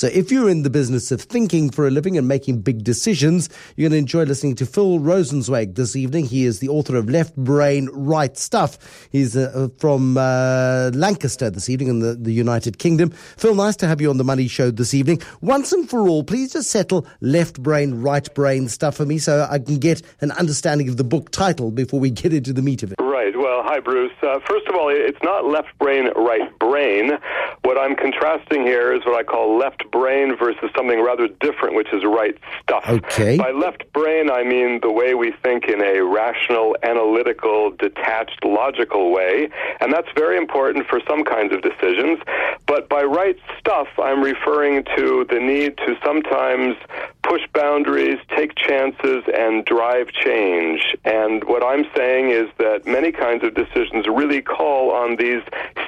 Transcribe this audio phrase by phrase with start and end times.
[0.00, 3.50] So if you're in the business of thinking for a living and making big decisions,
[3.76, 6.24] you're going to enjoy listening to Phil Rosenzweig this evening.
[6.24, 8.78] He is the author of Left Brain, Right Stuff.
[9.12, 13.10] He's uh, from uh, Lancaster this evening in the, the United Kingdom.
[13.10, 15.20] Phil, nice to have you on the Money Show this evening.
[15.42, 19.46] Once and for all, please just settle left brain, right brain stuff for me so
[19.50, 22.82] I can get an understanding of the book title before we get into the meat
[22.82, 23.09] of it.
[23.50, 24.12] Well, hi, Bruce.
[24.22, 27.18] Uh, first of all, it's not left brain, right brain.
[27.62, 31.92] What I'm contrasting here is what I call left brain versus something rather different, which
[31.92, 32.84] is right stuff.
[32.86, 33.36] Okay.
[33.38, 39.10] By left brain, I mean the way we think in a rational, analytical, detached, logical
[39.10, 42.20] way, and that's very important for some kinds of decisions.
[42.66, 46.76] But by right stuff, I'm referring to the need to sometimes
[47.24, 50.96] push boundaries, take chances, and drive change.
[51.04, 55.42] And what I'm saying is that many kinds of decisions really call on these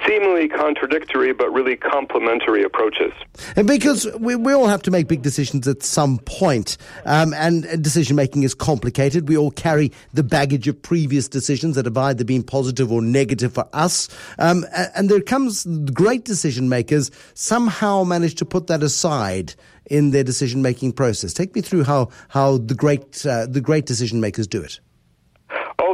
[0.07, 3.13] seemingly contradictory but really complementary approaches.
[3.57, 7.83] And because we, we all have to make big decisions at some point, um, and
[7.83, 9.29] decision making is complicated.
[9.29, 13.53] We all carry the baggage of previous decisions that have either been positive or negative
[13.53, 14.09] for us.
[14.39, 19.55] Um, and there comes great decision makers somehow manage to put that aside
[19.87, 21.33] in their decision making process.
[21.33, 24.81] Take me through how, how the great uh, the great decision makers do it.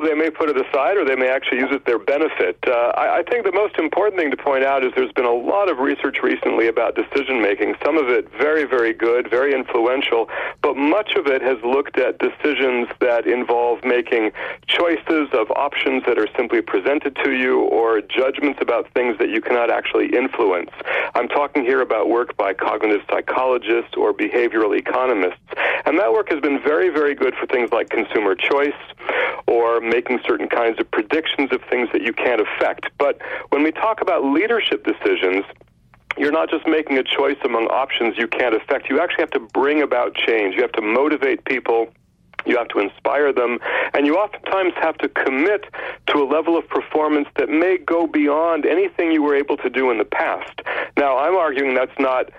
[0.00, 2.58] They may put it aside or they may actually use it to their benefit.
[2.66, 5.32] Uh, I, I think the most important thing to point out is there's been a
[5.32, 10.28] lot of research recently about decision making, some of it very, very good, very influential,
[10.62, 14.32] but much of it has looked at decisions that involve making
[14.66, 19.41] choices of options that are simply presented to you or judgments about things that you
[19.41, 20.70] cannot actually influence.
[21.14, 25.41] I'm talking here about work by cognitive psychologists or behavioral economists.
[25.86, 28.72] And that work has been very, very good for things like consumer choice
[29.46, 32.86] or making certain kinds of predictions of things that you can't affect.
[32.98, 35.44] But when we talk about leadership decisions,
[36.17, 38.89] you're not just making a choice among options you can't affect.
[38.91, 40.55] You actually have to bring about change.
[40.56, 41.89] You have to motivate people.
[42.47, 43.59] You have to inspire them,
[43.94, 45.64] and you oftentimes have to commit
[46.06, 49.91] to a level of performance that may go beyond anything you were able to do
[49.91, 50.62] in the past.
[50.97, 52.31] Now, I'm arguing that's not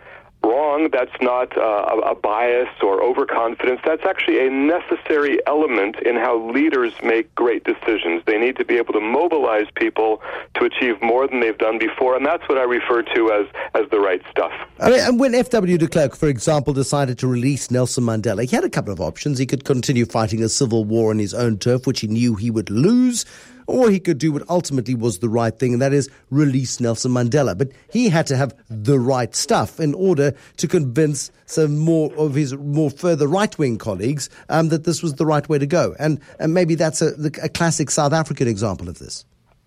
[0.44, 0.90] wrong.
[0.92, 3.82] That's not uh, a, bias or overconfidence.
[3.86, 8.24] That's actually a necessary element in how leaders make great decisions.
[8.26, 10.22] They need to be able to mobilize people
[10.56, 13.90] to achieve more than they've done before, and that's what I refer to as, as
[13.90, 14.52] the right stuff.
[14.80, 15.78] I mean, when F.W.
[15.78, 19.38] de Klerk, for example, decided to release Nelson Mandela, he had a couple of options.
[19.38, 22.52] He could continue fighting a civil war on his own turf, which he knew he
[22.52, 23.26] would lose
[23.70, 27.12] or he could do what ultimately was the right thing, and that is release Nelson
[27.12, 27.58] Mandela.
[27.58, 32.36] But he had to have the right stuff in order to convince some more of
[32.36, 35.96] his more further right wing colleagues um, that this was the right way to go.
[36.00, 39.26] And, and maybe that's a, a classic South African example of this.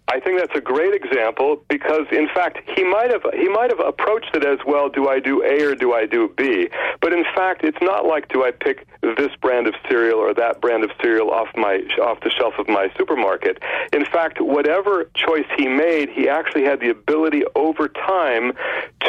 [0.09, 3.81] I think that's a great example because, in fact, he might have he might have
[3.81, 4.89] approached it as well.
[4.89, 6.69] Do I do A or do I do B?
[7.01, 10.61] But in fact, it's not like do I pick this brand of cereal or that
[10.61, 13.63] brand of cereal off my off the shelf of my supermarket.
[13.93, 18.53] In fact, whatever choice he made, he actually had the ability over time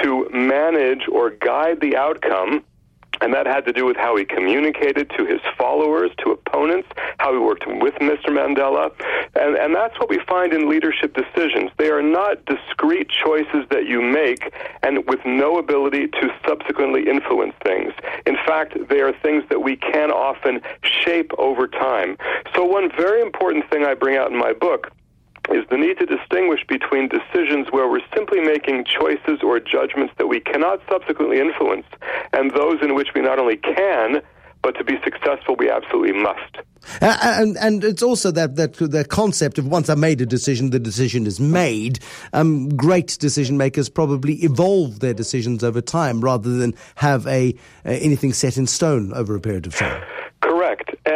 [0.01, 2.63] to manage or guide the outcome
[3.23, 6.89] and that had to do with how he communicated to his followers, to opponents,
[7.19, 8.28] how he worked with Mr.
[8.28, 8.91] Mandela.
[9.39, 11.72] And, and that's what we find in leadership decisions.
[11.78, 17.53] They are not discrete choices that you make and with no ability to subsequently influence
[17.63, 17.94] things.
[18.25, 22.17] In fact, they are things that we can often shape over time.
[22.53, 24.91] So, one very important thing I bring out in my book
[25.50, 30.28] is the need to distinguish between decisions where we're simply making choices or judgments that
[30.28, 31.85] we cannot subsequently influence
[32.33, 34.21] and those in which we not only can,
[34.61, 36.57] but to be successful, we absolutely must.
[37.01, 40.79] And and it's also that that the concept of once I made a decision, the
[40.79, 41.99] decision is made.
[42.33, 47.55] Um, great decision makers probably evolve their decisions over time rather than have a
[47.85, 50.03] uh, anything set in stone over a period of time.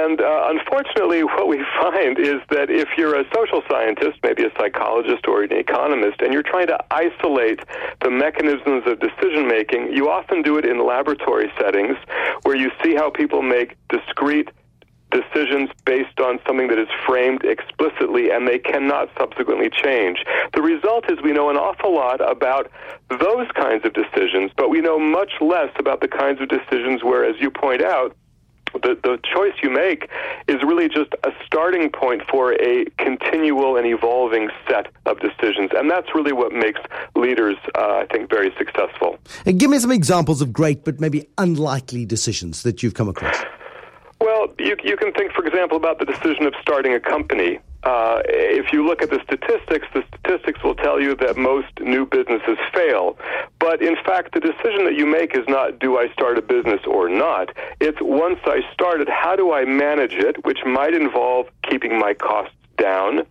[0.07, 4.51] And uh, unfortunately, what we find is that if you're a social scientist, maybe a
[4.57, 7.59] psychologist or an economist, and you're trying to isolate
[8.01, 11.97] the mechanisms of decision making, you often do it in laboratory settings
[12.43, 14.49] where you see how people make discrete
[15.11, 20.23] decisions based on something that is framed explicitly and they cannot subsequently change.
[20.53, 22.69] The result is we know an awful lot about
[23.09, 27.23] those kinds of decisions, but we know much less about the kinds of decisions where,
[27.23, 28.15] as you point out,
[28.83, 30.09] the, the choice you make
[30.47, 35.71] is really just a starting point for a continual and evolving set of decisions.
[35.75, 36.79] And that's really what makes
[37.15, 39.17] leaders, uh, I think, very successful.
[39.45, 43.37] And give me some examples of great but maybe unlikely decisions that you've come across.
[44.19, 47.59] Well, you, you can think, for example, about the decision of starting a company.
[47.83, 52.05] uh, if you look at the statistics, the statistics will tell you that most new
[52.05, 53.17] businesses fail.
[53.59, 56.79] But in fact, the decision that you make is not do I start a business
[56.87, 57.49] or not.
[57.81, 62.13] It's once I start it, how do I manage it, which might involve keeping my
[62.13, 63.23] costs down.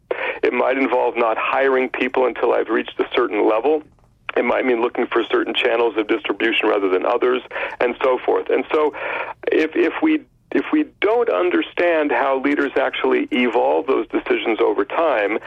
[0.43, 3.83] It might involve not hiring people until I've reached a certain level.
[4.37, 7.41] It might mean looking for certain channels of distribution rather than others,
[7.81, 8.51] and so forth.
[8.51, 8.93] And so,
[9.51, 10.21] if if we
[10.53, 15.39] if we don't understand how leaders actually evolve those decisions over time,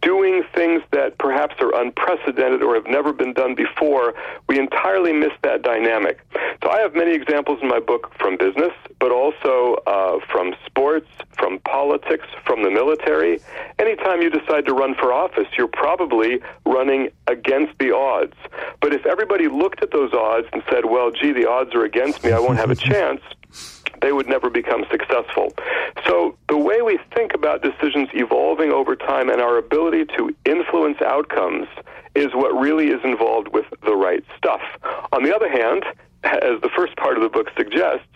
[0.00, 4.14] doing things that perhaps are unprecedented or have never been done before,
[4.48, 6.20] we entirely miss that dynamic.
[6.62, 11.08] So I have many examples in my book from business, but also uh, from sports,
[11.36, 13.40] from politics, from the military.
[13.78, 18.34] Anytime you decide to run for office, you're probably running against the odds.
[18.80, 22.24] But if everybody looked at those odds and said, well, gee, the odds are against
[22.24, 23.20] me, I won't have a chance,
[24.00, 25.52] they would never become successful.
[26.06, 31.00] So the way we think about decisions evolving over time and our ability to influence
[31.02, 31.68] outcomes
[32.14, 34.60] is what really is involved with the right stuff.
[35.12, 35.84] On the other hand,
[36.24, 38.06] as the first part of the book suggests,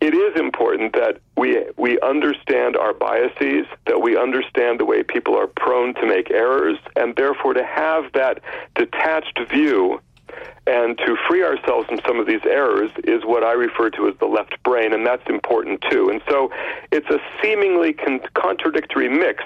[0.00, 5.36] it is important that we we understand our biases, that we understand the way people
[5.36, 8.40] are prone to make errors, and therefore to have that
[8.74, 10.00] detached view
[10.66, 14.14] and to free ourselves from some of these errors is what I refer to as
[14.18, 16.10] the left brain, and that's important too.
[16.10, 16.50] And so
[16.92, 19.44] it's a seemingly con- contradictory mix,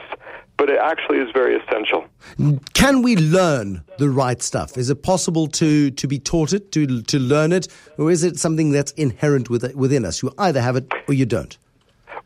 [0.56, 2.04] but it actually is very essential.
[2.74, 4.76] Can we learn the right stuff?
[4.76, 7.68] Is it possible to, to be taught it, to, to learn it,
[7.98, 10.22] or is it something that's inherent with, within us?
[10.22, 11.56] You either have it or you don't.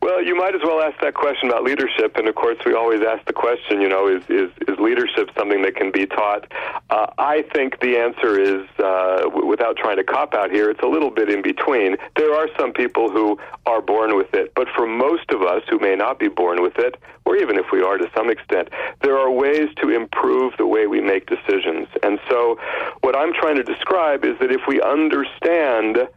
[0.07, 3.01] Well, you might as well ask that question about leadership, and of course, we always
[3.01, 6.49] ask the question, you know, is is, is leadership something that can be taught?
[6.89, 10.79] Uh, I think the answer is, uh, w- without trying to cop out here, it's
[10.81, 11.97] a little bit in between.
[12.15, 15.77] There are some people who are born with it, but for most of us who
[15.77, 16.95] may not be born with it,
[17.25, 18.69] or even if we are to some extent,
[19.01, 21.89] there are ways to improve the way we make decisions.
[22.01, 22.57] And so,
[23.01, 26.07] what I'm trying to describe is that if we understand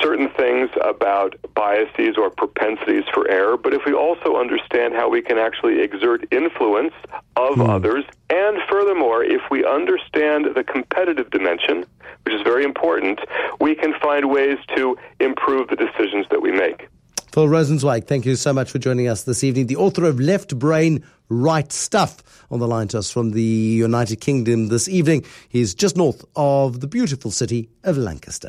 [0.00, 5.22] certain things about biases or propensities for error, but if we also understand how we
[5.22, 6.92] can actually exert influence
[7.36, 7.68] of mm.
[7.68, 11.84] others, and furthermore, if we understand the competitive dimension,
[12.24, 13.20] which is very important,
[13.60, 16.88] we can find ways to improve the decisions that we make.
[17.32, 19.66] Phil Rosenzweig, thank you so much for joining us this evening.
[19.66, 24.22] The author of Left Brain, Right Stuff, on the line to us from the United
[24.22, 25.24] Kingdom this evening.
[25.48, 28.44] He's just north of the beautiful city of Lancaster.